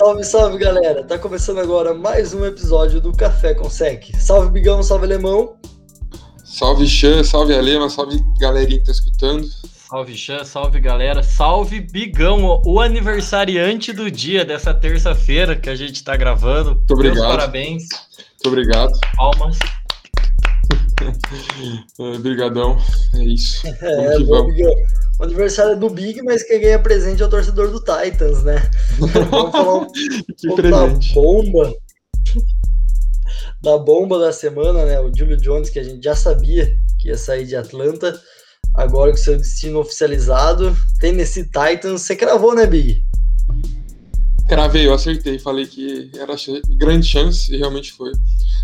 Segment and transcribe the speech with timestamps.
[0.00, 1.04] Salve, salve, galera!
[1.04, 4.04] Tá começando agora mais um episódio do Café com Sec.
[4.16, 5.58] Salve, Bigão, salve, Alemão!
[6.42, 9.46] Salve, Xan, salve, Alema, salve, galerinha que tá escutando.
[9.90, 11.22] Salve, Xan, salve, galera.
[11.22, 16.76] Salve, Bigão, o aniversariante do dia dessa terça-feira que a gente tá gravando.
[16.76, 17.18] Muito obrigado.
[17.18, 17.82] Meus parabéns.
[17.92, 18.98] Muito obrigado.
[19.18, 19.58] Palmas.
[21.98, 22.76] Obrigadão,
[23.14, 23.66] é isso.
[23.66, 24.46] É, bom.
[25.18, 28.70] O aniversário é do Big, mas quem ganha presente é o torcedor do Titans, né?
[29.30, 29.86] Vamos falar um
[30.46, 31.74] pouco da bomba.
[33.62, 35.00] Da bomba da semana, né?
[35.00, 38.18] O Julio Jones, que a gente já sabia que ia sair de Atlanta.
[38.74, 40.74] Agora com seu destino oficializado.
[41.00, 42.02] Tennessee Titans.
[42.02, 43.04] Você cravou, né, Big?
[44.50, 45.38] Cravei, eu acertei.
[45.38, 46.34] Falei que era
[46.70, 48.10] grande chance e realmente foi.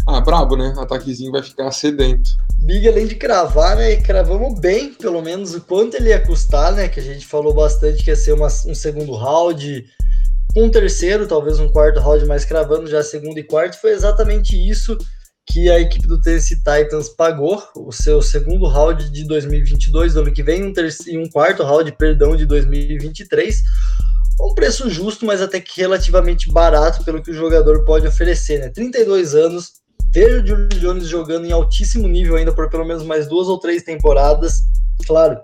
[0.05, 0.75] Ah, brabo, né?
[0.77, 2.29] Ataquezinho vai ficar sedento.
[2.59, 3.95] Big, além de cravar, né?
[3.95, 6.89] Cravamos bem, pelo menos, o quanto ele ia custar, né?
[6.89, 9.87] Que a gente falou bastante que ia ser uma, um segundo round,
[10.57, 13.81] um terceiro, talvez um quarto round, mas cravando já segundo e quarto.
[13.81, 14.99] Foi exatamente isso
[15.49, 20.33] que a equipe do Tennessee Titans pagou, o seu segundo round de 2022, do ano
[20.33, 23.63] que vem, um, terceiro, um quarto round, perdão, de 2023
[24.41, 28.69] um preço justo, mas até que relativamente barato pelo que o jogador pode oferecer, né?
[28.69, 29.73] 32 anos,
[30.13, 33.59] vejo o Julio Jones jogando em altíssimo nível ainda por pelo menos mais duas ou
[33.59, 34.63] três temporadas.
[35.07, 35.39] Claro,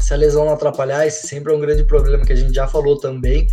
[0.00, 2.66] se a lesão não atrapalhar, esse sempre é um grande problema que a gente já
[2.66, 3.46] falou também.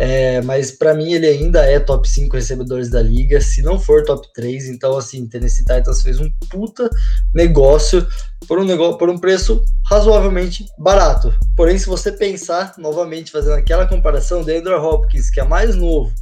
[0.00, 4.04] É, mas para mim ele ainda é top 5 recebedores da liga, se não for
[4.04, 4.68] top 3.
[4.68, 6.88] Então, assim, Tennessee Titans fez um puta
[7.34, 8.06] negócio
[8.46, 11.34] por um, negócio, por um preço razoavelmente barato.
[11.56, 16.12] Porém, se você pensar novamente, fazendo aquela comparação, Andrew Hopkins, que é mais novo,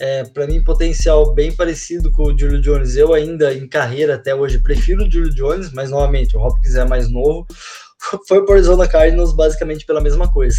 [0.00, 2.96] é, para mim, potencial bem parecido com o Julio Jones.
[2.96, 6.84] Eu ainda em carreira até hoje prefiro o Julio Jones, mas novamente o Hopkins é
[6.84, 7.46] mais novo.
[8.26, 10.58] Foi por Arizona Cardinals basicamente pela mesma coisa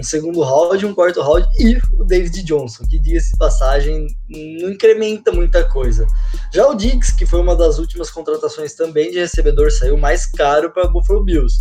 [0.00, 5.30] um segundo round, um quarto round e o David Johnson, que diga-se passagem, não incrementa
[5.30, 6.06] muita coisa.
[6.52, 10.72] Já o Diggs, que foi uma das últimas contratações também de recebedor, saiu mais caro
[10.72, 11.60] para Buffalo Bills.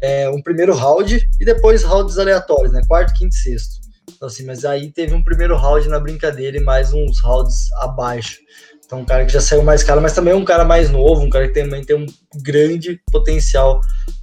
[0.00, 2.80] É, um primeiro round e depois rounds aleatórios, né?
[2.86, 3.80] Quarto, quinto e sexto.
[4.16, 8.38] Então, assim, mas aí teve um primeiro round na brincadeira e mais uns rounds abaixo.
[8.86, 11.30] Então, um cara que já saiu mais caro, mas também um cara mais novo, um
[11.30, 12.06] cara que também tem um
[12.36, 13.80] grande potencial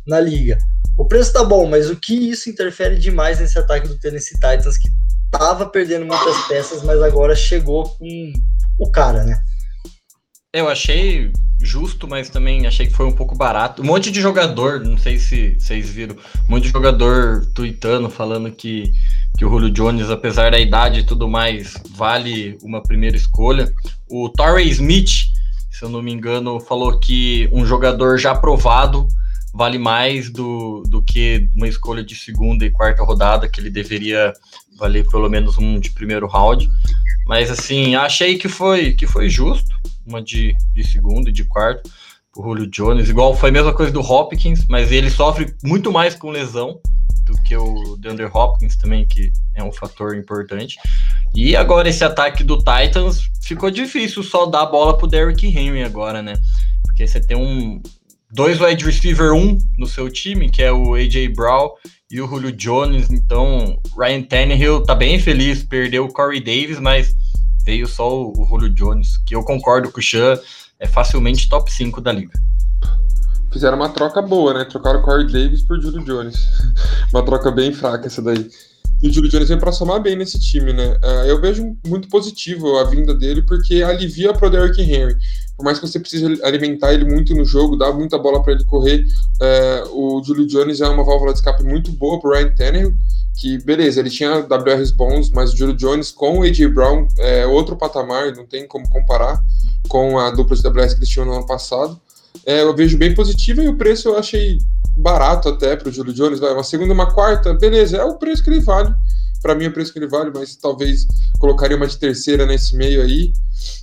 [0.08, 0.58] na liga.
[0.98, 4.78] O preço tá bom, mas o que isso interfere demais nesse ataque do Tennessee Titans,
[4.78, 4.90] que
[5.32, 8.34] tava perdendo muitas peças, mas agora chegou com
[8.78, 9.42] o cara, né?
[10.54, 11.32] Eu achei
[11.62, 13.82] justo, mas também achei que foi um pouco barato.
[13.82, 16.16] Um monte de jogador, não sei se vocês viram,
[16.48, 18.92] um monte de jogador tweetando, falando que,
[19.38, 23.74] que o Julio Jones, apesar da idade e tudo mais, vale uma primeira escolha.
[24.10, 25.30] O Torrey Smith,
[25.70, 29.08] se eu não me engano, falou que um jogador já aprovado
[29.54, 34.34] vale mais do, do que uma escolha de segunda e quarta rodada, que ele deveria
[34.78, 36.70] valer pelo menos um de primeiro round.
[37.28, 39.70] Mas assim, achei que foi que foi justo,
[40.06, 41.90] uma de, de segunda e de quarto,
[42.36, 43.10] o Julio Jones.
[43.10, 46.80] Igual foi a mesma coisa do Hopkins, mas ele sofre muito mais com lesão
[47.26, 50.78] do que o DeAndre Hopkins também, que é um fator importante.
[51.36, 55.84] E agora esse ataque do Titans ficou difícil só dar a bola pro Derrick Henry
[55.84, 56.34] agora, né?
[56.84, 57.82] Porque você tem um,
[58.34, 61.70] dois wide receiver um no seu time, que é o AJ Brown
[62.10, 63.10] e o Julio Jones.
[63.10, 67.16] Então, Ryan Tannehill tá bem feliz, perdeu o Corey Davis, mas
[67.64, 70.40] veio só o, o Julio Jones, que eu concordo com o Chan,
[70.80, 72.34] é facilmente top 5 da liga.
[73.52, 74.66] Fizeram uma troca boa, né?
[74.66, 76.38] Trocaram o Corey Davis por Julio Jones.
[77.14, 78.50] uma troca bem fraca essa daí.
[79.02, 80.98] E o Julio Jones vem para somar bem nesse time, né?
[81.04, 85.16] Uh, eu vejo muito positivo a vinda dele, porque alivia pro Derrick Henry.
[85.62, 88.64] Por mais que você precise alimentar ele muito no jogo, dar muita bola para ele
[88.64, 89.06] correr,
[89.40, 92.96] uh, o Julio Jones é uma válvula de escape muito boa pro Ryan Tannehill,
[93.40, 96.68] que, beleza, ele tinha WRs bons, mas o Julio Jones com o A.J.
[96.68, 99.40] Brown é outro patamar, não tem como comparar
[99.88, 101.96] com a dupla de WRs que eles tinham no ano passado.
[102.44, 104.58] É, eu vejo bem positivo e o preço eu achei
[104.98, 108.44] barato até para o Julio Jones, vai, uma segunda, uma quarta, beleza, é o preço
[108.44, 108.92] que ele vale.
[109.42, 111.08] Para mim é o preço que ele vale, mas talvez
[111.40, 113.34] colocaria uma de terceira nesse meio aí.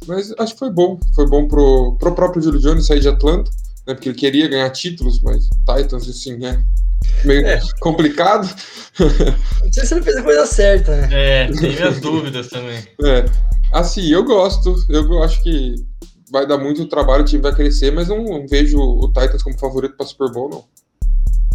[0.07, 0.99] Mas acho que foi bom.
[1.15, 3.51] Foi bom pro, pro próprio Julio Jones sair de Atlanta,
[3.87, 3.95] né?
[3.95, 6.65] Porque ele queria ganhar títulos, mas Titans, assim, né?
[7.25, 7.61] Meio é.
[7.81, 8.49] complicado.
[8.99, 11.09] Não sei se ele fez a coisa certa, né?
[11.11, 12.79] É, tem minhas dúvidas também.
[13.05, 13.25] É.
[13.73, 14.75] Assim, eu gosto.
[14.89, 15.75] Eu acho que
[16.31, 19.59] vai dar muito trabalho, o time vai crescer, mas não, não vejo o Titans como
[19.59, 20.65] favorito para Super Bowl, não.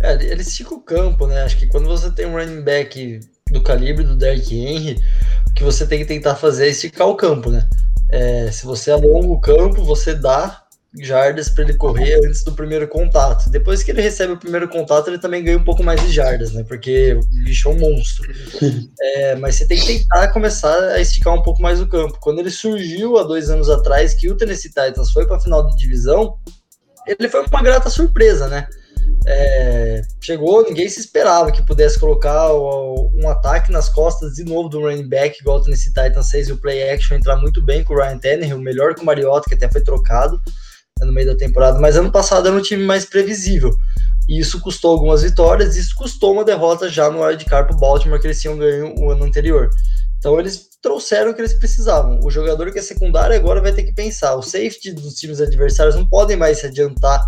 [0.01, 1.43] É, ele estica o campo, né?
[1.43, 3.19] Acho que quando você tem um running back
[3.51, 5.01] do calibre do Derrick Henry,
[5.49, 7.67] o que você tem que tentar fazer é esticar o campo, né?
[8.09, 10.63] É, se você alonga o campo, você dá
[11.01, 13.49] jardas para ele correr antes do primeiro contato.
[13.49, 16.53] Depois que ele recebe o primeiro contato, ele também ganha um pouco mais de jardas,
[16.53, 16.63] né?
[16.63, 18.31] Porque o bicho é um monstro.
[19.01, 22.17] É, mas você tem que tentar começar a esticar um pouco mais o campo.
[22.21, 25.65] Quando ele surgiu há dois anos atrás, que o Tennessee Titans foi para a final
[25.67, 26.37] de divisão,
[27.05, 28.67] ele foi uma grata surpresa, né?
[29.25, 34.81] É, chegou, ninguém se esperava que pudesse colocar um ataque nas costas de novo do
[34.81, 37.93] running back, igual o Tennessee Titans 6 e o play action entrar muito bem com
[37.93, 40.41] o Ryan Tannehill, melhor que o Mariota, que até foi trocado
[40.99, 43.71] né, no meio da temporada, mas ano passado era um time mais previsível.
[44.27, 48.19] E isso custou algumas vitórias, isso custou uma derrota já no wildcard para o Baltimore,
[48.19, 49.69] que eles tinham ganho o ano anterior.
[50.17, 52.19] Então eles trouxeram o que eles precisavam.
[52.23, 54.35] O jogador que é secundário agora vai ter que pensar.
[54.35, 57.21] O safety dos times adversários não podem mais se adiantar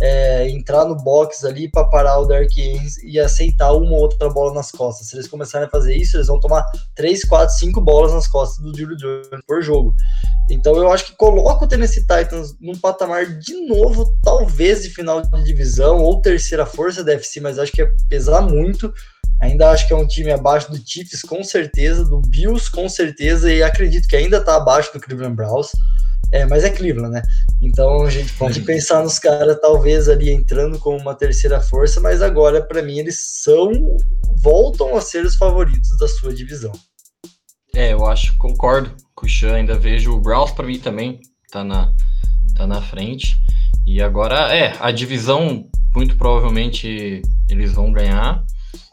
[0.00, 4.54] é, entrar no box ali para parar o Ends e aceitar uma ou outra bola
[4.54, 5.08] nas costas.
[5.08, 6.64] Se eles começarem a fazer isso, eles vão tomar
[6.94, 9.94] 3, 4, 5 bolas nas costas do Julio Jones por jogo.
[10.50, 15.20] Então eu acho que coloca o Tennessee Titans num patamar de novo, talvez de final
[15.20, 18.92] de divisão ou terceira força da FC, mas acho que é pesar muito.
[19.40, 23.50] Ainda acho que é um time abaixo do Chiefs, com certeza, do Bills, com certeza,
[23.52, 25.72] e acredito que ainda está abaixo do Cleveland Browns.
[26.32, 27.22] É, mas é Cleveland, né?
[27.60, 32.22] Então a gente pode pensar nos caras talvez ali entrando como uma terceira força, mas
[32.22, 33.70] agora para mim eles são
[34.42, 36.72] voltam a ser os favoritos da sua divisão.
[37.74, 41.64] É, eu acho, concordo com o Chan, ainda vejo o Browns para mim também tá
[41.64, 41.92] na
[42.56, 43.36] tá na frente.
[43.86, 48.44] E agora é, a divisão muito provavelmente eles vão ganhar.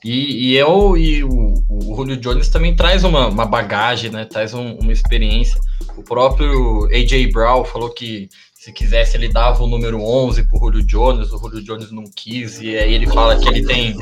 [0.04, 4.26] E, e eu e o, o Julio Jones também traz uma, uma bagagem, né?
[4.26, 5.60] Traz um, uma experiência.
[5.98, 10.86] O próprio AJ Brown falou que se quisesse ele dava o número 11 pro Julio
[10.86, 13.96] Jones, o Julio Jones não quis, e aí ele fala que ele tem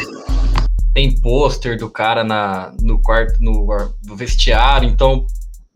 [0.94, 3.68] tem pôster do cara na, no quarto, no,
[4.06, 5.25] no vestiário, então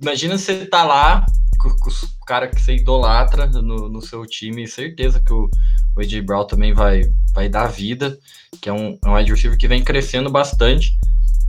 [0.02, 1.26] imagina você tá lá
[1.60, 5.50] com, com os cara que você idolatra no, no seu time, certeza que o,
[5.96, 7.02] o AJ Brown também vai,
[7.34, 8.20] vai dar vida,
[8.62, 10.96] que é um, é um receiver que vem crescendo bastante.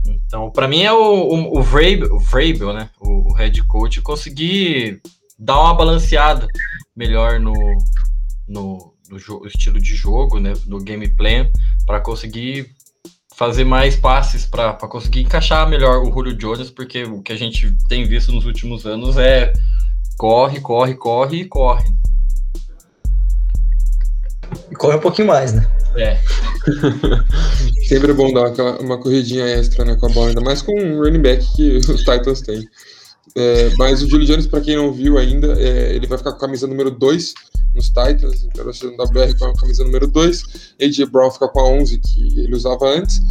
[0.05, 2.89] Então, para mim é o, o, o, Vrabel, o Vrabel, né?
[2.99, 5.01] O, o head coach conseguir
[5.37, 6.47] dar uma balanceada
[6.95, 7.53] melhor no,
[8.47, 10.53] no, no estilo de jogo, né?
[10.65, 11.49] No gameplay,
[11.85, 12.73] para conseguir
[13.35, 17.75] fazer mais passes para conseguir encaixar melhor o Julio Jones, porque o que a gente
[17.87, 19.51] tem visto nos últimos anos é
[20.17, 21.91] corre, corre, corre e corre.
[24.69, 25.65] E corre um pouquinho mais, né?
[25.95, 26.19] É.
[27.87, 30.73] Sempre é bom dar aquela, uma corridinha extra né, com a bola, ainda mais com
[30.79, 32.67] um running back que os Titans têm.
[33.35, 36.37] É, mas o Julio Jones, para quem não viu ainda, é, ele vai ficar com
[36.37, 37.33] a camisa número 2
[37.73, 40.43] nos Titans, então o WR com a camisa número 2,
[40.81, 43.21] AJ Brown fica com a 11 que ele usava antes.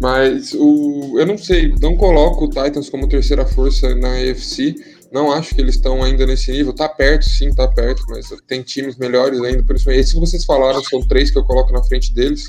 [0.00, 4.76] Mas o, eu não sei, não coloco o Titans como terceira força na AFC.
[5.10, 6.72] Não acho que eles estão ainda nesse nível.
[6.72, 9.62] Tá perto, sim, tá perto, mas tem times melhores ainda.
[9.62, 12.48] Principalmente esses que vocês falaram são três que eu coloco na frente deles.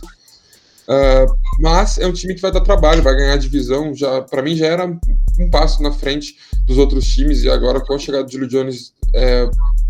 [0.90, 3.94] Uh, mas é um time que vai dar trabalho, vai ganhar divisão.
[3.94, 6.36] Já, para mim já era um passo na frente
[6.66, 9.50] dos outros times e agora com a chegada do Julio Jones é,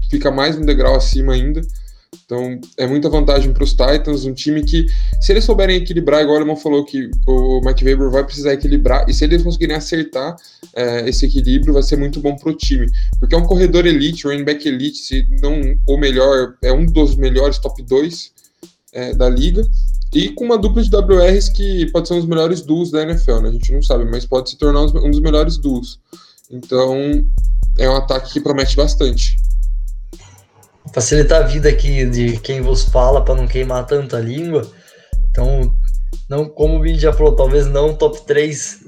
[0.10, 1.62] fica mais um degrau acima ainda.
[2.30, 4.86] Então é muita vantagem para os Titans, um time que,
[5.20, 9.10] se eles souberem equilibrar, igual o irmão falou que o Mike Weber vai precisar equilibrar,
[9.10, 10.36] e se eles conseguirem acertar
[10.76, 12.86] é, esse equilíbrio, vai ser muito bom para o time.
[13.20, 16.86] Porque é um corredor elite, um running back elite, se não o melhor, é um
[16.86, 18.32] dos melhores top 2
[18.94, 19.68] é, da liga.
[20.14, 23.40] E com uma dupla de WRs que pode ser um dos melhores duos da NFL,
[23.40, 23.50] né?
[23.50, 26.00] A gente não sabe, mas pode se tornar um dos melhores duos.
[26.52, 26.96] Então,
[27.80, 29.36] é um ataque que promete bastante
[30.94, 34.70] facilitar a vida aqui de quem vos fala para não queimar tanta língua.
[35.30, 35.74] Então,
[36.30, 38.80] não, como o Vini já falou, talvez não top 3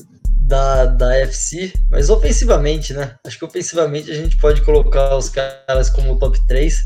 [0.52, 3.16] da, da FC, mas ofensivamente, né?
[3.26, 6.84] Acho que ofensivamente a gente pode colocar os caras como top 3.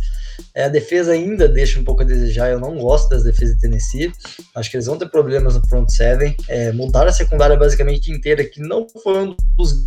[0.53, 2.51] É, a defesa ainda deixa um pouco a desejar.
[2.51, 4.11] Eu não gosto das defesas de Tennessee.
[4.55, 6.35] Acho que eles vão ter problemas no front seven.
[6.47, 9.85] É, montar a secundária basicamente inteira, que não foi um dos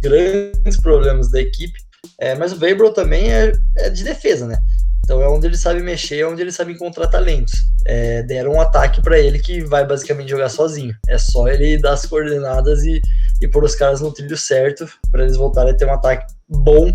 [0.00, 1.78] grandes problemas da equipe.
[2.18, 4.58] É, mas o Vabro também é, é, de defesa, né?
[5.04, 7.52] Então é onde ele sabe mexer, é onde ele sabe encontrar talentos.
[7.86, 10.94] É, deram um ataque para ele que vai basicamente jogar sozinho.
[11.08, 13.00] É só ele dar as coordenadas e,
[13.40, 16.92] e pôr os caras no trilho certo para eles voltarem a ter um ataque bom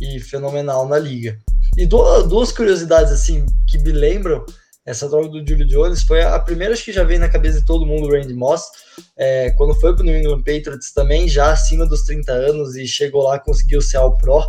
[0.00, 1.38] e fenomenal na liga.
[1.76, 4.44] E duas curiosidades assim que me lembram
[4.86, 7.86] essa troca do Julio Jones foi a primeira que já veio na cabeça de todo
[7.86, 8.64] mundo, o Randy Moss,
[9.16, 12.86] é, quando foi para o New England Patriots também, já acima dos 30 anos e
[12.86, 14.44] chegou lá conseguiu ser All Pro,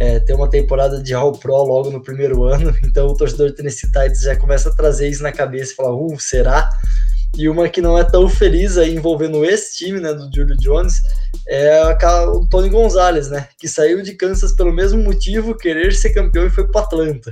[0.00, 3.86] é, ter uma temporada de All Pro logo no primeiro ano, então o torcedor Tennessee
[3.86, 6.68] Titans já começa a trazer isso na cabeça e falar, uh, será?
[7.36, 10.94] E uma que não é tão feliz aí envolvendo esse time, né, do Julio Jones,
[11.46, 11.80] é
[12.26, 16.50] o Tony Gonzalez, né, que saiu de Kansas pelo mesmo motivo, querer ser campeão e
[16.50, 17.30] foi para Atlanta.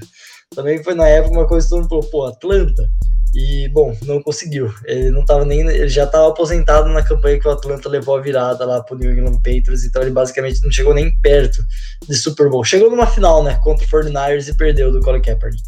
[0.55, 2.91] Também foi na época uma coisa que todo mundo falou, pô, Atlanta.
[3.35, 4.73] E, bom, não conseguiu.
[4.85, 5.61] Ele não tava nem.
[5.61, 9.13] Ele já estava aposentado na campanha que o Atlanta levou a virada lá pro New
[9.13, 11.63] England Patriots, então ele basicamente não chegou nem perto
[12.09, 12.65] de Super Bowl.
[12.65, 15.63] Chegou numa final, né, contra o 49ers e perdeu do Colin Kaepernick.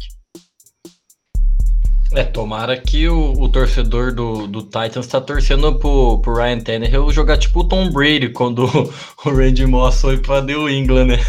[2.13, 7.09] É, tomara que o, o torcedor do, do Titans tá torcendo pro, pro Ryan Tannehill
[7.11, 8.65] jogar tipo o Tom Brady quando
[9.23, 11.19] o Randy Moss foi pra New England, né?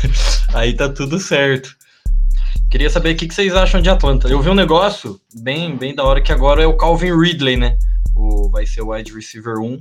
[0.52, 1.76] Aí tá tudo certo.
[2.72, 4.28] Queria saber o que, vocês acham de Atlanta.
[4.28, 7.76] Eu vi um negócio bem, bem da hora que agora é o Calvin Ridley, né?
[8.16, 9.78] O, vai ser o wide receiver 1.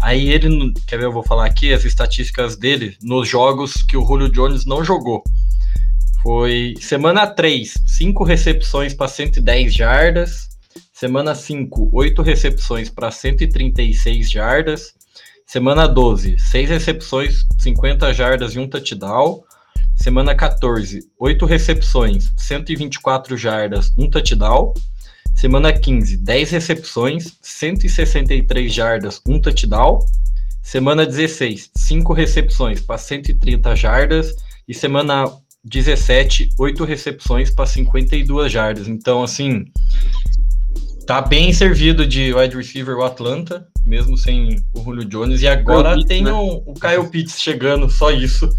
[0.00, 4.04] Aí ele, quer ver, eu vou falar aqui as estatísticas dele nos jogos que o
[4.04, 5.22] Julio Jones não jogou.
[6.20, 10.48] Foi semana 3, 5 recepções para 110 jardas.
[10.92, 14.92] Semana 5, 8 recepções para 136 jardas.
[15.46, 19.44] Semana 12, 6 recepções, 50 jardas e um touchdown.
[20.02, 24.74] Semana 14, 8 recepções, 124 jardas, um touchdown.
[25.32, 30.00] Semana 15, 10 recepções, 163 jardas, um touchdown.
[30.60, 34.34] Semana 16, 5 recepções para 130 jardas.
[34.66, 35.30] E semana
[35.64, 38.88] 17, 8 recepções para 52 jardas.
[38.88, 39.66] Então, assim,
[41.06, 45.42] tá bem servido de wide receiver o Atlanta, mesmo sem o Julio Jones.
[45.42, 46.32] E agora Pitts, tem né?
[46.32, 48.50] o, o Kyle Pitts chegando, só isso.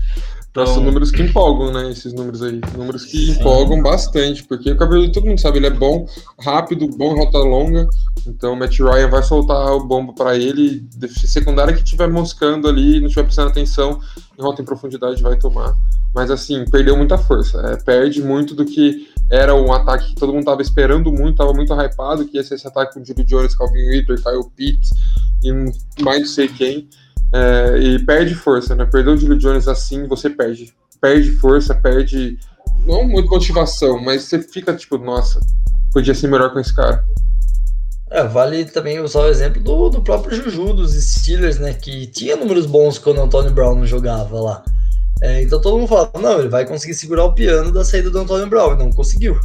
[0.53, 0.67] Então...
[0.67, 1.89] São números que empolgam, né?
[1.89, 2.61] Esses números aí.
[2.77, 3.31] Números que Sim.
[3.31, 6.05] empolgam bastante, porque o cabelo todo mundo sabe, ele é bom,
[6.39, 7.87] rápido, bom rota longa.
[8.27, 10.87] Então o Matt Ryan vai soltar o bombo para ele.
[11.25, 13.99] Secundária que estiver moscando ali, não estiver prestando atenção,
[14.37, 15.75] em rota em profundidade vai tomar
[16.13, 17.59] mas assim, perdeu muita força.
[17.61, 21.53] É, perde muito do que era um ataque que todo mundo estava esperando muito, estava
[21.53, 24.91] muito hypado, que ia ser esse ataque com o Julio Jones, Calvin Ridley, Kyle Pitts
[25.43, 25.51] e
[26.03, 26.87] mais não sei quem.
[27.33, 28.85] É, e perde força, né?
[28.85, 30.71] Perder o Julio Jones assim, você perde.
[31.01, 32.37] Perde força, perde.
[32.85, 35.39] Não muito motivação, mas você fica tipo, nossa,
[35.91, 37.03] podia ser melhor com esse cara.
[38.11, 41.73] É, vale também usar o exemplo do, do próprio Juju, dos Steelers, né?
[41.73, 44.63] Que tinha números bons quando o Antônio Brown jogava lá.
[45.19, 48.19] É, então todo mundo fala, não, ele vai conseguir segurar o piano da saída do
[48.19, 48.77] Antônio Brown.
[48.77, 49.39] Não conseguiu.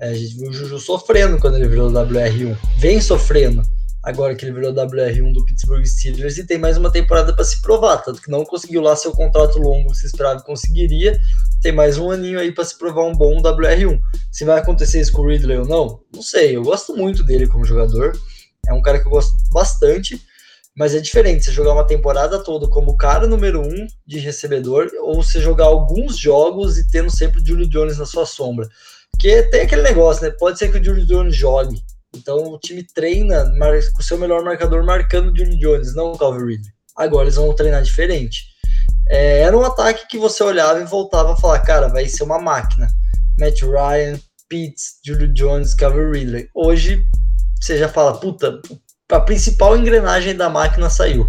[0.00, 2.56] É, a gente viu o Juju sofrendo quando ele virou WR1.
[2.78, 3.62] Vem sofrendo
[4.02, 7.60] agora que ele virou WR1 do Pittsburgh Steelers e tem mais uma temporada para se
[7.60, 7.98] provar.
[7.98, 11.20] Tanto que não conseguiu lá seu contrato longo se esperava que conseguiria.
[11.60, 14.00] Tem mais um aninho aí para se provar um bom WR1.
[14.30, 16.56] Se vai acontecer isso com o Ridley ou não, não sei.
[16.56, 18.12] Eu gosto muito dele como jogador.
[18.66, 20.20] É um cara que eu gosto bastante.
[20.76, 25.22] Mas é diferente você jogar uma temporada toda como cara número um de recebedor ou
[25.22, 28.68] você jogar alguns jogos e tendo sempre o Julio Jones na sua sombra.
[29.10, 30.30] Porque tem aquele negócio, né?
[30.30, 31.82] Pode ser que o Julio Jones jogue.
[32.14, 33.44] Então o time treina
[33.94, 36.72] com o seu melhor marcador marcando o Julio Jones, não o Calvin Ridley.
[36.96, 38.44] Agora eles vão treinar diferente.
[39.08, 42.38] É, era um ataque que você olhava e voltava a falar, cara, vai ser uma
[42.38, 42.88] máquina.
[43.38, 46.48] Matt Ryan, Pitts, Julio Jones, Calvin Ridley.
[46.54, 47.02] Hoje
[47.60, 48.60] você já fala, puta,
[49.10, 51.28] a principal engrenagem da máquina saiu.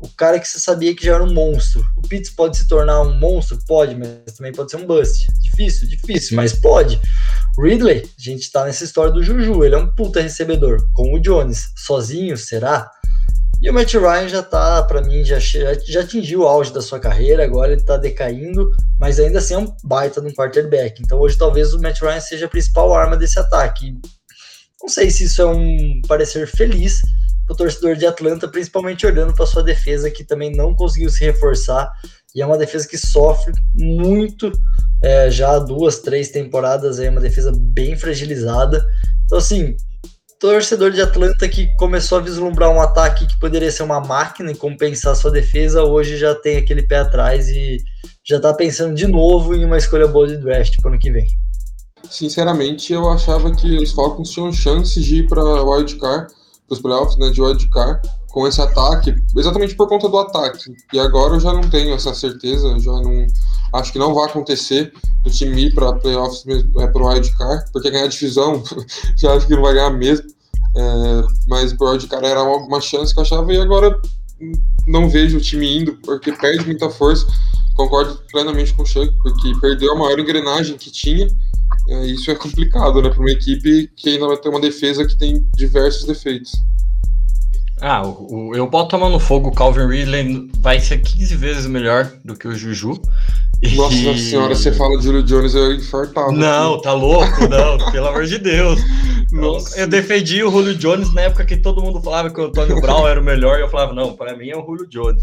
[0.00, 1.84] O cara que você sabia que já era um monstro.
[1.94, 3.58] O Pitts pode se tornar um monstro?
[3.66, 5.26] Pode, mas também pode ser um bust.
[5.40, 6.98] Difícil, difícil, mas pode.
[7.58, 10.78] Ridley, a gente tá nessa história do Juju, ele é um puta recebedor.
[10.92, 12.90] Com o Jones, sozinho, será?
[13.62, 16.98] E o Matt Ryan já tá, para mim, já, já atingiu o auge da sua
[16.98, 21.02] carreira, agora ele tá decaindo, mas ainda assim é um baita no quarterback.
[21.02, 23.98] Então hoje talvez o Matt Ryan seja a principal arma desse ataque.
[24.80, 27.02] Não sei se isso é um parecer feliz
[27.50, 31.24] para o torcedor de Atlanta, principalmente olhando para sua defesa, que também não conseguiu se
[31.24, 31.90] reforçar.
[32.34, 34.52] E é uma defesa que sofre muito
[35.02, 37.00] é, já há duas, três temporadas.
[37.00, 38.86] É uma defesa bem fragilizada.
[39.24, 39.76] Então, assim,
[40.38, 44.56] torcedor de Atlanta que começou a vislumbrar um ataque que poderia ser uma máquina e
[44.56, 47.78] compensar sua defesa, hoje já tem aquele pé atrás e
[48.24, 51.10] já está pensando de novo em uma escolha boa de draft para o ano que
[51.10, 51.26] vem
[52.08, 56.32] sinceramente, eu achava que os Falcons tinham chances de ir para wildcard,
[56.70, 60.72] para os playoffs né, de wildcard, com esse ataque, exatamente por conta do ataque.
[60.92, 63.26] E agora eu já não tenho essa certeza, já não
[63.72, 64.92] acho que não vai acontecer
[65.24, 68.62] do time ir para playoffs é, para o wildcard, porque ganhar divisão
[69.18, 70.26] já acho que não vai ganhar mesmo.
[70.76, 74.00] É, mas o wildcard era uma chance que eu achava e agora
[74.86, 77.26] não vejo o time indo, porque perde muita força.
[77.74, 81.28] Concordo plenamente com o Chuck, porque perdeu a maior engrenagem que tinha
[82.04, 85.46] isso é complicado, né, para uma equipe que ainda vai ter uma defesa que tem
[85.56, 86.52] diversos defeitos.
[87.80, 91.34] Ah, o, o, eu boto a mão no fogo, o Calvin Ridley vai ser 15
[91.36, 93.00] vezes melhor do que o Juju.
[93.74, 94.18] Nossa e...
[94.18, 96.32] senhora, você fala de Julio Jones, eu infartava.
[96.32, 96.82] Não, aqui.
[96.82, 98.80] tá louco, não, pelo amor de Deus.
[99.30, 99.78] Nossa.
[99.78, 103.06] Eu defendi o Julio Jones na época que todo mundo falava que o Antônio Brown
[103.06, 105.22] era o melhor, e eu falava, não, para mim é o Julio Jones.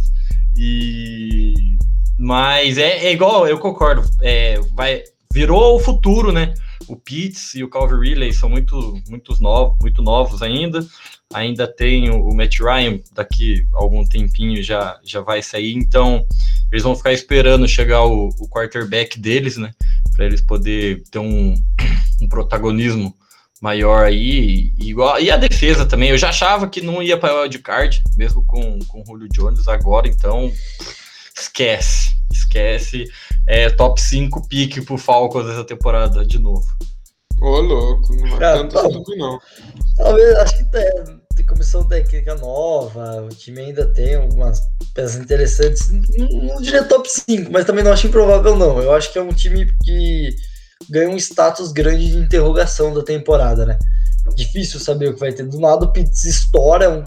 [0.55, 1.77] E...
[2.19, 5.03] Mas é, é igual, eu concordo, é, vai,
[5.38, 6.56] virou o futuro, né?
[6.88, 10.84] O Pitts e o Calvary Ridley são muito, muito, novos, muito novos ainda.
[11.32, 16.25] Ainda tem o Matt Ryan, daqui a algum tempinho já, já vai sair, então
[16.72, 19.72] eles vão ficar esperando chegar o, o quarterback deles, né?
[20.15, 21.53] Para eles poder ter um,
[22.20, 23.15] um protagonismo
[23.62, 27.60] maior aí, igual, e a defesa também, eu já achava que não ia para o
[27.60, 30.51] card, mesmo com, com o Julio Jones agora, então
[31.36, 33.06] esquece, esquece,
[33.48, 36.66] é top 5 pique pro Falcons essa temporada de novo.
[37.39, 39.39] Ô, louco, não é tanto tá, assim não.
[39.96, 40.92] Talvez, acho que tem,
[41.36, 44.62] tem comissão técnica nova, o time ainda tem algumas
[44.94, 49.13] peças interessantes, não, não diria top 5, mas também não acho improvável não, eu acho
[49.13, 50.36] que é um time que
[50.89, 53.77] ganha um status grande de interrogação da temporada, né?
[54.36, 55.44] Difícil saber o que vai ter.
[55.44, 57.04] Do nada o Pitts estoura, é um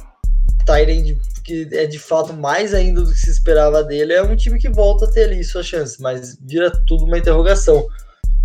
[0.64, 1.18] Tyrande
[1.50, 4.12] que é de fato mais ainda do que se esperava dele.
[4.12, 7.84] É um time que volta a ter ali sua chance, mas vira tudo uma interrogação.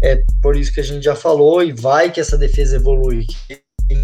[0.03, 3.27] É por isso que a gente já falou e vai que essa defesa evolui.
[3.47, 4.01] Quem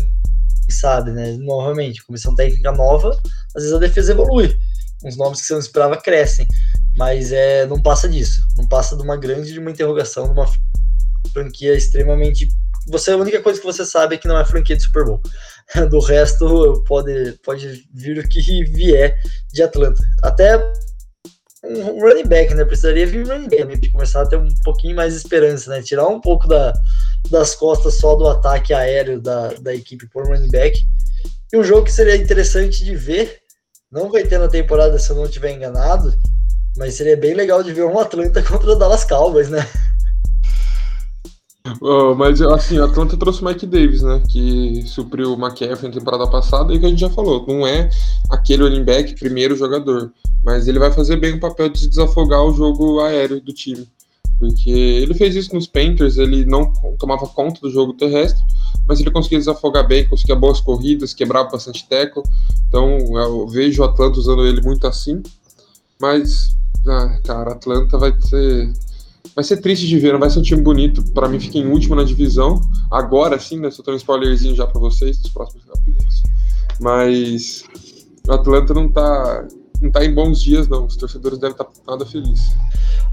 [0.70, 1.36] sabe, né?
[1.39, 3.10] Novamente, comissão técnica nova,
[3.55, 4.55] às vezes a defesa evolui.
[5.03, 6.48] Os nomes que você não esperava crescem,
[6.96, 8.46] mas é, não passa disso.
[8.55, 10.48] Não passa de uma grande de uma interrogação, de uma
[11.34, 12.48] franquia extremamente.
[12.88, 15.22] Você a única coisa que você sabe é que não é franquia de Super Bowl.
[15.90, 19.16] Do resto pode, pode vir o que vier
[19.52, 20.02] de Atlanta.
[20.24, 20.58] Até
[21.64, 22.66] um running back, né?
[22.66, 23.92] Precisaria vir um running back, né?
[23.92, 25.82] começar a ter um pouquinho mais de esperança, né?
[25.82, 26.74] Tirar um pouco da,
[27.30, 30.80] das costas só do ataque aéreo da, da equipe por running back.
[31.54, 33.40] E um jogo que seria interessante de ver,
[33.92, 36.14] não vai ter na temporada se eu não estiver enganado,
[36.78, 39.68] mas seria bem legal de ver um Atlanta contra o Dallas Cowboys, né?
[42.18, 44.22] Mas assim, o Atlanta trouxe o Mike Davis, né?
[44.27, 47.90] Que supriu o McCaffrey na temporada passada e que a gente já falou, não é
[48.29, 50.12] aquele running back primeiro jogador,
[50.44, 53.88] mas ele vai fazer bem o papel de desafogar o jogo aéreo do time.
[54.40, 58.44] Porque ele fez isso nos Panthers, ele não tomava conta do jogo terrestre,
[58.88, 62.24] mas ele conseguia desafogar bem, conseguia boas corridas, quebrava bastante teco.
[62.68, 65.22] Então eu vejo o Atlanta usando ele muito assim.
[66.01, 66.57] Mas,
[66.88, 68.74] ah, cara, Atlanta vai ser
[69.35, 71.03] Vai ser triste de ver, não vai ser um time bonito.
[71.13, 72.61] Para mim, fica em último na divisão.
[72.91, 73.72] Agora sim, né?
[73.72, 76.24] Só um spoilerzinho já para vocês dos próximos capítulos.
[76.79, 77.63] Mas
[78.27, 79.48] o Atlanta não tá,
[79.81, 80.85] não tá em bons dias, não.
[80.85, 82.51] Os torcedores devem estar tá nada felizes.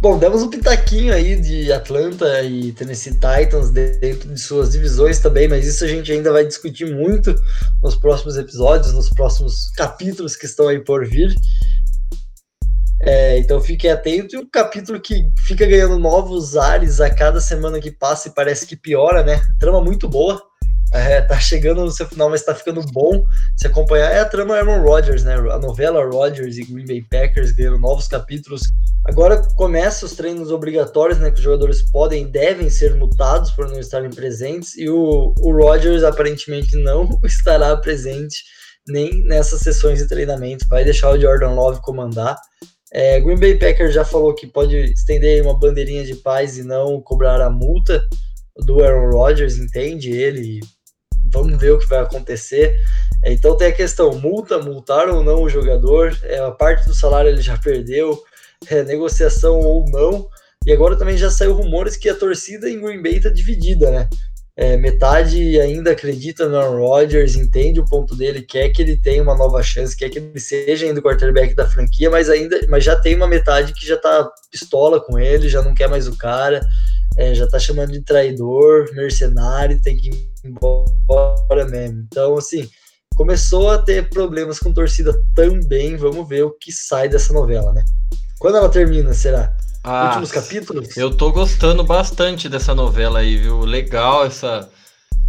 [0.00, 5.48] Bom, demos um pitaquinho aí de Atlanta e Tennessee Titans dentro de suas divisões também,
[5.48, 7.34] mas isso a gente ainda vai discutir muito
[7.82, 11.34] nos próximos episódios, nos próximos capítulos que estão aí por vir.
[13.00, 14.34] É, então fiquem atentos.
[14.34, 18.66] E um capítulo que fica ganhando novos ares a cada semana que passa e parece
[18.66, 19.40] que piora, né?
[19.58, 20.42] Trama muito boa.
[20.90, 23.22] É, tá chegando no seu final, mas tá ficando bom
[23.56, 24.10] se acompanhar.
[24.10, 25.34] É a trama Aaron Rodgers, né?
[25.34, 28.62] A novela Rodgers e Green Bay Packers ganhando novos capítulos.
[29.04, 31.30] Agora começa os treinos obrigatórios, né?
[31.30, 34.76] Que os jogadores podem e devem ser multados por não estarem presentes.
[34.78, 38.42] E o, o Rodgers aparentemente não estará presente
[38.88, 40.66] nem nessas sessões de treinamento.
[40.68, 42.38] Vai deixar o Jordan Love comandar.
[42.92, 47.00] É, Green Bay Packers já falou que pode estender uma bandeirinha de paz e não
[47.00, 48.02] cobrar a multa
[48.56, 50.60] do Aaron Rodgers, entende ele.
[51.30, 52.78] Vamos ver o que vai acontecer.
[53.22, 56.94] É, então tem a questão: multa, multar ou não o jogador, é, a parte do
[56.94, 58.22] salário ele já perdeu,
[58.68, 60.28] é, negociação ou não.
[60.66, 64.08] E agora também já saiu rumores que a torcida em Green Bay está dividida, né?
[64.60, 69.22] É, metade ainda acredita no Aaron Rodgers, entende o ponto dele, quer que ele tenha
[69.22, 72.82] uma nova chance, quer que ele seja ainda o quarterback da franquia, mas ainda, mas
[72.82, 76.18] já tem uma metade que já tá pistola com ele, já não quer mais o
[76.18, 76.60] cara,
[77.16, 82.04] é, já tá chamando de traidor, mercenário, tem que ir embora mesmo.
[82.10, 82.68] Então, assim,
[83.14, 85.96] começou a ter problemas com torcida também.
[85.96, 87.84] Vamos ver o que sai dessa novela, né?
[88.40, 89.56] Quando ela termina, será?
[89.88, 90.96] Ah, últimos capítulos?
[90.96, 93.60] Eu tô gostando bastante dessa novela aí, viu?
[93.60, 94.68] Legal essa,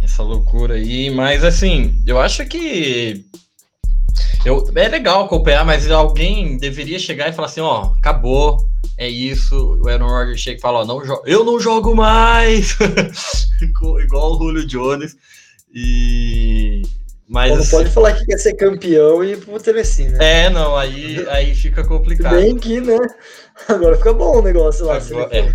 [0.02, 3.24] essa loucura aí, mas assim, eu acho que.
[4.44, 8.58] Eu, é legal acompanhar, mas alguém deveria chegar e falar assim: ó, acabou,
[8.98, 9.78] é isso.
[9.82, 12.76] O Aaron Rodgers chega e fala: ó, não eu não jogo mais!
[14.04, 15.16] Igual o Julio Jones.
[15.72, 16.82] E.
[17.26, 20.46] Mas, não assim, pode falar que quer ser campeão e ir pro Tennessee, né?
[20.46, 22.34] É, não, aí, aí fica complicado.
[22.34, 22.98] Bem que, né?
[23.68, 24.96] Agora fica bom o negócio lá.
[24.96, 25.52] Agora, é.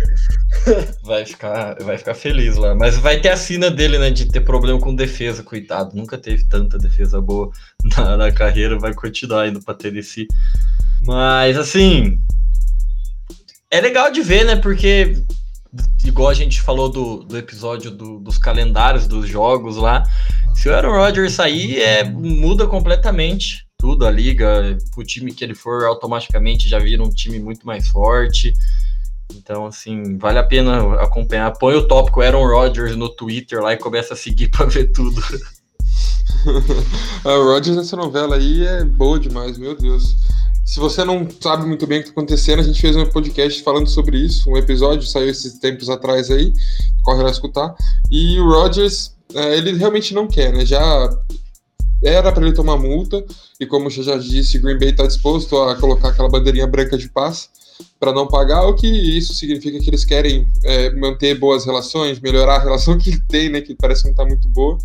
[1.02, 2.74] vai, ficar, vai ficar feliz lá.
[2.74, 4.10] Mas vai ter a sina dele, né?
[4.10, 5.96] De ter problema com defesa, coitado.
[5.96, 7.50] Nunca teve tanta defesa boa
[7.96, 8.78] na, na carreira.
[8.78, 10.26] Vai continuar indo pra Tennessee.
[11.02, 12.18] Mas, assim.
[13.70, 14.56] É legal de ver, né?
[14.56, 15.16] Porque,
[16.04, 20.04] igual a gente falou do, do episódio do, dos calendários dos jogos lá.
[20.54, 25.54] Se o Aaron Rodgers sair, é, muda completamente tudo a liga, o time que ele
[25.54, 28.52] for automaticamente já vira um time muito mais forte.
[29.32, 31.56] Então, assim, vale a pena acompanhar.
[31.56, 35.22] Põe o tópico Aaron Rodgers no Twitter lá e começa a seguir para ver tudo.
[37.24, 40.16] a Rodgers nessa novela aí é boa demais, meu Deus.
[40.64, 43.62] Se você não sabe muito bem o que está acontecendo, a gente fez um podcast
[43.62, 46.52] falando sobre isso, um episódio saiu esses tempos atrás aí,
[47.04, 47.72] corre lá escutar.
[48.10, 50.66] E o Rodgers, é, ele realmente não quer, né?
[50.66, 51.08] Já
[52.02, 53.24] era para ele tomar multa,
[53.58, 57.08] e como eu já disse, Green Bay está disposto a colocar aquela bandeirinha branca de
[57.08, 57.48] paz
[57.98, 62.56] para não pagar, o que isso significa que eles querem é, manter boas relações, melhorar
[62.56, 64.78] a relação que tem, né, que parece que não está muito boa.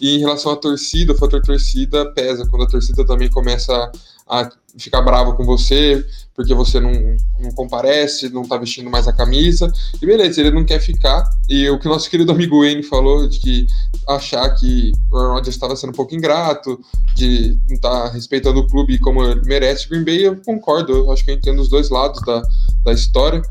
[0.00, 3.90] E em relação à torcida, o fator torcida pesa, quando a torcida também começa
[4.28, 6.04] a ficar bravo com você,
[6.34, 6.92] porque você não,
[7.38, 11.28] não comparece, não tá vestindo mais a camisa, e beleza, ele não quer ficar.
[11.48, 13.66] E o que o nosso querido amigo Wayne falou, de que
[14.08, 16.80] achar que o Aaron Rodgers estava sendo um pouco ingrato,
[17.14, 21.12] de não estar tá respeitando o clube como ele merece, Green Bay, eu concordo, eu
[21.12, 22.42] acho que eu entendo os dois lados da,
[22.84, 23.42] da história.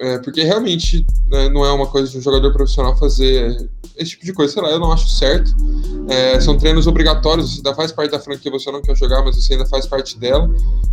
[0.00, 4.24] É, porque realmente né, não é uma coisa de um jogador profissional fazer esse tipo
[4.24, 5.54] de coisa, sei lá, eu não acho certo.
[6.08, 9.36] É, são treinos obrigatórios, você ainda faz parte da franquia, você não quer jogar, mas
[9.36, 10.48] você ainda faz parte dela.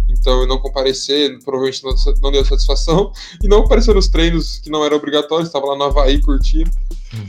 [0.10, 3.12] Então, eu não comparecer, provavelmente não, não deu satisfação.
[3.42, 6.70] E não apareceu nos treinos que não eram obrigatórios, estava lá no Havaí curtindo.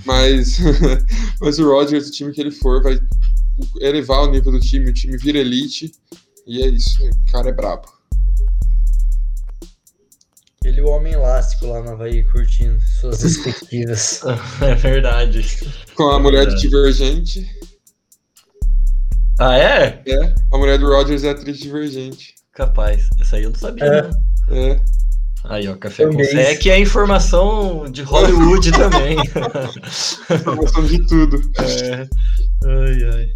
[0.05, 0.59] Mas,
[1.41, 2.99] mas o Rodgers, o time que ele for, vai
[3.81, 5.93] elevar o nível do time, o time vira elite.
[6.45, 7.98] E é isso, o cara é brabo.
[10.79, 14.23] Ele, o homem elástico lá no Havaí, curtindo suas respectivas.
[14.63, 15.45] é verdade.
[15.95, 17.45] Com a mulher do Divergente.
[19.41, 20.03] Ah, é?
[20.07, 22.35] É, a mulher do Rogers é atriz Divergente.
[22.53, 23.85] Capaz, essa aí eu não sabia.
[23.85, 24.03] É.
[24.03, 24.57] Não.
[24.57, 24.81] é.
[25.45, 29.17] Aí, ó, Café com É que é informação de Hollywood também.
[30.31, 31.41] informação de tudo.
[31.59, 32.09] É.
[32.65, 33.29] Ai, ai.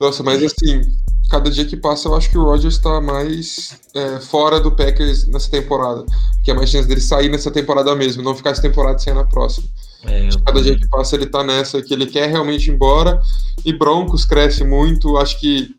[0.00, 0.82] Nossa, mas assim,
[1.30, 5.26] cada dia que passa, eu acho que o Rodgers está mais é, fora do Packers
[5.26, 6.04] nessa temporada.
[6.42, 9.24] Que é mais chance dele sair nessa temporada mesmo, não ficar essa temporada sem na
[9.24, 9.66] próxima.
[10.04, 13.20] É, cada dia que passa, ele tá nessa que ele quer realmente ir embora.
[13.64, 15.16] E Broncos cresce muito.
[15.16, 15.74] Acho que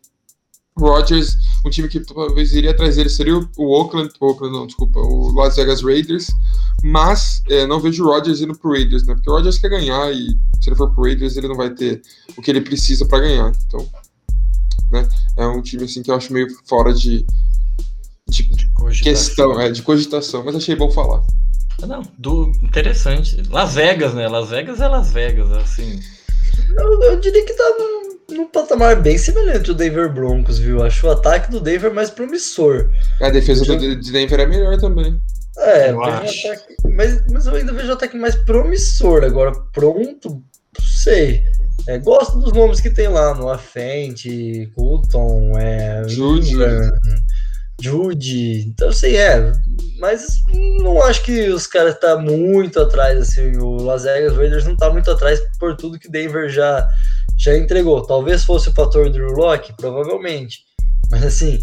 [0.77, 4.99] Rodgers, um time que talvez iria atrás dele seria o Oakland, o Oakland não, desculpa,
[4.99, 6.27] o Las Vegas Raiders.
[6.83, 9.13] Mas é, não vejo o Rodgers indo pro Raiders, né?
[9.13, 12.01] Porque o Rodgers quer ganhar e se ele for pro Raiders, ele não vai ter
[12.35, 13.51] o que ele precisa para ganhar.
[13.67, 13.87] Então,
[14.91, 15.07] né?
[15.37, 17.25] É um time assim que eu acho meio fora de,
[18.27, 21.21] de, de questão, é, de cogitação, mas achei bom falar.
[21.81, 23.41] Ah, não, do, interessante.
[23.49, 24.27] Las Vegas, né?
[24.27, 25.99] Las Vegas é Las Vegas, assim.
[26.77, 30.83] Eu, eu diria que tá num, num, patamar bem semelhante ao Denver Broncos, viu?
[30.83, 32.89] Acho o ataque do Denver mais promissor.
[33.21, 35.19] A defesa do, de Denver é melhor também.
[35.57, 39.23] É, ataque, mas, mas eu ainda vejo o ataque mais promissor.
[39.23, 40.43] Agora, pronto,
[40.81, 41.43] sei.
[41.87, 46.55] É, gosto dos nomes que tem lá no Afente, Colton, é, Judy.
[47.79, 48.61] Judy.
[48.67, 49.51] Então, assim, é.
[49.99, 50.41] Mas
[50.81, 53.57] não acho que os caras tá muito atrás, assim.
[53.57, 56.87] O Las Vegas Raiders não tá muito atrás por tudo que Denver já,
[57.37, 58.01] já entregou.
[58.05, 60.59] Talvez fosse o fator Drew Locke, provavelmente.
[61.11, 61.59] Mas, assim,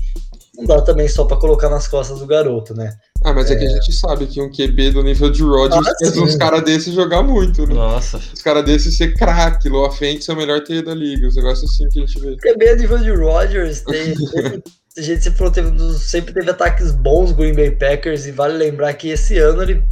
[0.56, 2.94] não dá também só para colocar nas costas do garoto, né?
[3.24, 3.54] Ah, mas é...
[3.54, 6.36] é, que a gente sabe que um QB do nível de Rodgers ah, faz uns
[6.36, 7.74] caras desses jogar muito, né?
[7.74, 8.18] Nossa.
[8.18, 11.70] Os caras desses ser craque, Loa Fente é o melhor TE da liga, os negócios
[11.70, 12.36] assim que a gente vê.
[12.36, 14.14] QB a nível de Rodgers tem.
[14.98, 18.92] a gente sempre, falou, teve, sempre teve ataques bons Green Bay Packers, e vale lembrar
[18.94, 19.82] que esse ano ele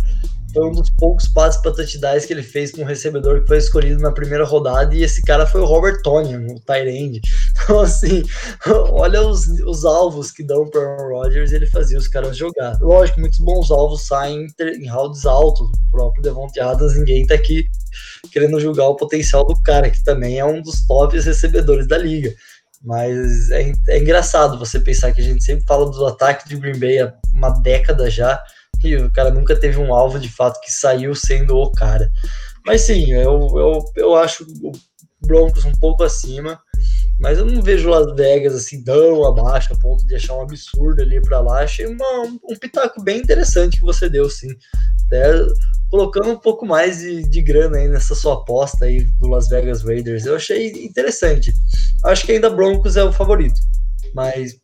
[0.53, 3.59] foi um dos poucos passes para touchdowns que ele fez com um recebedor que foi
[3.59, 7.21] escolhido na primeira rodada, e esse cara foi o Robert Tony, o tight
[7.63, 8.23] Então, assim,
[8.93, 12.79] olha os, os alvos que dão para Aaron Rodgers ele fazia os caras jogar.
[12.81, 17.67] Lógico, muitos bons alvos saem em rounds altos, o próprio Devontae Adams, ninguém tá aqui
[18.33, 22.35] querendo julgar o potencial do cara, que também é um dos tops recebedores da liga.
[22.83, 26.79] Mas é, é engraçado você pensar que a gente sempre fala do ataque de Green
[26.79, 28.43] Bay há uma década já,
[28.83, 32.11] e o cara nunca teve um alvo de fato que saiu sendo o cara.
[32.65, 34.73] Mas sim, eu, eu, eu acho o
[35.21, 36.59] Broncos um pouco acima,
[37.21, 41.03] mas eu não vejo Las Vegas assim tão abaixo a ponto de achar um absurdo
[41.03, 41.63] ali para lá.
[41.63, 44.49] Achei uma, um, pitaco bem interessante que você deu, sim.
[45.07, 45.35] Até
[45.91, 49.83] colocando um pouco mais de, de grana aí nessa sua aposta aí do Las Vegas
[49.83, 50.25] Raiders.
[50.25, 51.53] Eu achei interessante.
[52.05, 53.61] Acho que ainda Broncos é o favorito,
[54.15, 54.57] mas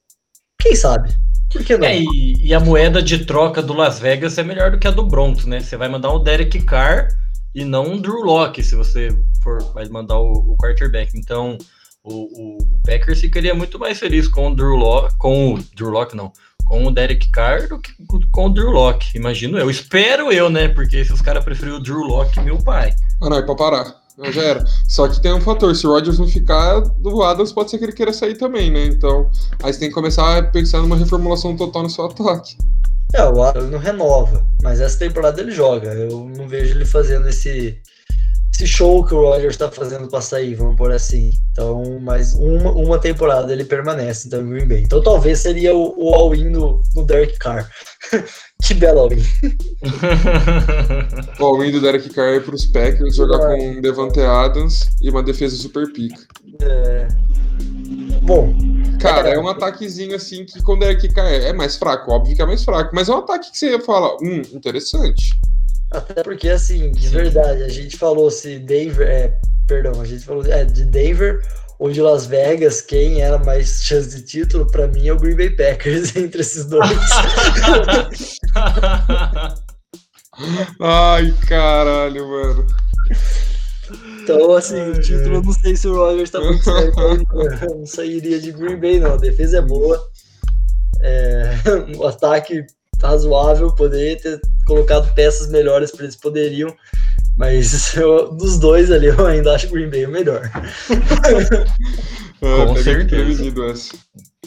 [0.58, 1.10] quem sabe?
[1.52, 1.86] Por que não?
[1.86, 4.90] É, e, e, a moeda de troca do Las Vegas é melhor do que a
[4.90, 5.60] do Broncos, né?
[5.60, 7.08] Você vai mandar um Derek Carr
[7.54, 9.08] e não um Drew Locke, se você
[9.42, 11.16] for vai mandar o, o quarterback.
[11.16, 11.58] Então,
[12.06, 16.16] o, o, Packers ficaria muito mais feliz com o Drew Locke, com o Drew Locke,
[16.16, 16.32] não,
[16.64, 17.92] com o Derek Carr do que
[18.30, 19.68] com o Drew Locke, imagino eu.
[19.68, 20.68] Espero eu, né?
[20.68, 22.94] Porque se os caras preferiram o Drew Locke, meu pai.
[23.20, 24.06] Ah, não, é pra parar.
[24.32, 24.64] Já era.
[24.88, 27.84] Só que tem um fator, se o Rodgers não ficar, do Adams pode ser que
[27.84, 28.86] ele queira sair também, né?
[28.86, 29.30] Então,
[29.62, 32.56] aí você tem que começar a pensar numa reformulação total no seu ataque.
[33.14, 35.92] É, o Aaron não renova, mas essa temporada ele joga.
[35.92, 37.78] Eu não vejo ele fazendo esse,
[38.56, 41.30] esse show que o Rogers está fazendo para sair, vamos por assim.
[41.52, 44.82] Então, mais uma, uma temporada ele permanece então, Green Bay.
[44.82, 47.70] Então, talvez seria o, o all-in no, no Derek Carr.
[48.64, 49.22] que belo all-in.
[51.38, 53.56] o all-in do Derek Carr é para os Packers jogar é.
[53.58, 56.22] com Devante Adams e uma defesa super pica.
[56.62, 57.08] É.
[58.22, 58.54] Bom.
[58.98, 62.10] Cara, é, é um ataquezinho assim que quando o Derek Carr é, é mais fraco,
[62.10, 65.38] óbvio que é mais fraco, mas é um ataque que você fala, hum, interessante.
[65.90, 67.14] Até porque, assim, de Sim.
[67.14, 69.08] verdade, a gente falou se Denver.
[69.08, 71.40] É, perdão, a gente falou é, de Denver
[71.78, 75.36] ou de Las Vegas, quem era mais chance de título, para mim é o Green
[75.36, 76.88] Bay Packers entre esses dois.
[80.80, 82.66] Ai, caralho, mano.
[84.22, 87.00] Então, assim, o título eu não sei se o Rogers tá muito certo.
[87.00, 89.14] Eu não sairia de Green Bay, não.
[89.14, 90.10] A defesa é boa.
[91.00, 91.52] É,
[91.96, 92.66] o ataque
[93.06, 96.74] razoável, poderia ter colocado peças melhores para eles poderiam,
[97.36, 100.50] mas eu, dos dois ali eu ainda acho o Green Bay o melhor.
[102.42, 103.92] ah, Com certeza.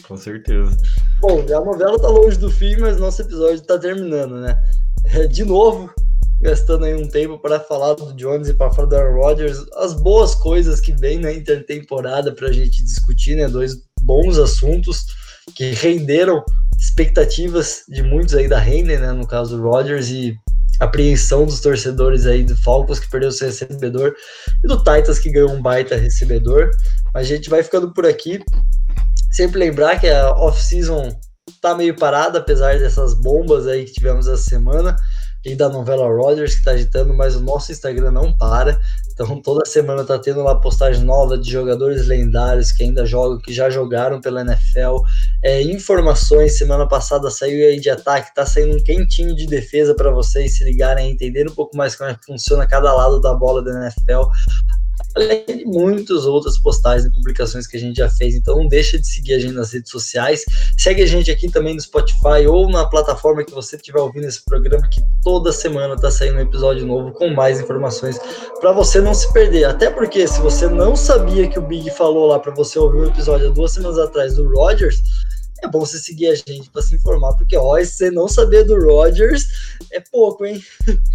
[0.06, 0.76] Com certeza.
[1.20, 4.60] Bom, a novela tá longe do fim, mas nosso episódio tá terminando, né?
[5.04, 5.92] É, de novo,
[6.40, 9.92] gastando aí um tempo para falar do Jones e para falar do Aaron Rodgers, as
[9.94, 13.46] boas coisas que vem na intertemporada para a gente discutir, né?
[13.48, 15.04] Dois bons assuntos
[15.54, 16.42] que renderam
[16.78, 20.34] expectativas de muitos aí da Henley, né, no caso do Rodgers, e
[20.80, 24.14] apreensão dos torcedores aí do Falcons que perdeu seu recebedor
[24.64, 26.70] e do Titans que ganhou um baita recebedor.
[27.12, 28.42] Mas a gente vai ficando por aqui.
[29.30, 31.14] Sempre lembrar que a off-season
[31.60, 34.96] tá meio parada, apesar dessas bombas aí que tivemos essa semana
[35.44, 38.80] e da novela Rodgers que tá agitando, mas o nosso Instagram não para.
[39.20, 43.52] Então toda semana tá tendo lá postagem nova de jogadores lendários que ainda jogam, que
[43.52, 45.04] já jogaram pela NFL.
[45.44, 50.10] É, informações, semana passada saiu aí de ataque, tá saindo um quentinho de defesa para
[50.10, 53.62] vocês se ligarem, entender um pouco mais como é que funciona cada lado da bola
[53.62, 54.22] da NFL
[55.16, 58.34] além de muitas outras postagens e publicações que a gente já fez.
[58.34, 60.44] Então não deixa de seguir a gente nas redes sociais.
[60.78, 64.44] Segue a gente aqui também no Spotify ou na plataforma que você estiver ouvindo esse
[64.44, 68.18] programa, que toda semana está saindo um episódio novo com mais informações
[68.60, 69.64] para você não se perder.
[69.64, 73.06] Até porque se você não sabia que o Big falou lá para você ouvir um
[73.06, 75.02] episódio há duas semanas atrás do Rogers,
[75.62, 78.78] é bom você seguir a gente para se informar, porque ó, você não saber do
[78.82, 79.46] Rogers,
[79.92, 80.62] é pouco, hein?